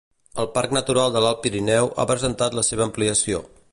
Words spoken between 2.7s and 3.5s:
seva ampliació.